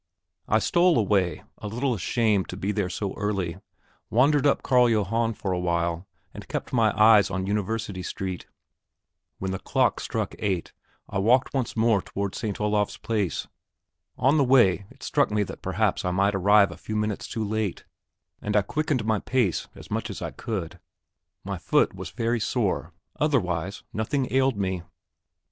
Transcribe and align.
I 0.47 0.57
stole 0.57 0.97
away, 0.97 1.43
a 1.59 1.67
little 1.67 1.93
ashamed 1.93 2.49
to 2.49 2.57
be 2.57 2.71
there 2.71 2.89
so 2.89 3.13
early, 3.13 3.59
wandered 4.09 4.47
up 4.47 4.63
Carl 4.63 4.89
Johann 4.89 5.35
for 5.35 5.51
a 5.51 5.59
while, 5.59 6.07
and 6.33 6.47
kept 6.47 6.73
my 6.73 6.91
eyes 6.99 7.29
on 7.29 7.45
University 7.45 8.01
Street. 8.01 8.47
When 9.37 9.51
the 9.51 9.59
clocks 9.59 10.01
struck 10.03 10.33
eight 10.39 10.73
I 11.07 11.19
walked 11.19 11.53
once 11.53 11.77
more 11.77 12.01
towards 12.01 12.39
St. 12.39 12.59
Olav's 12.59 12.97
Place. 12.97 13.47
On 14.17 14.39
the 14.39 14.43
way 14.43 14.87
it 14.89 15.03
struck 15.03 15.29
me 15.29 15.43
that 15.43 15.61
perhaps 15.61 16.03
I 16.03 16.09
might 16.09 16.33
arrive 16.33 16.71
a 16.71 16.77
few 16.77 16.95
minutes 16.95 17.27
too 17.27 17.43
late, 17.43 17.85
and 18.41 18.55
I 18.55 18.63
quickened 18.63 19.05
my 19.05 19.19
pace 19.19 19.67
as 19.75 19.91
much 19.91 20.09
as 20.09 20.19
I 20.19 20.31
could. 20.31 20.79
My 21.43 21.59
foot 21.59 21.93
was 21.93 22.09
very 22.09 22.39
sore, 22.39 22.91
otherwise 23.19 23.83
nothing 23.93 24.33
ailed 24.33 24.57
me. 24.57 24.81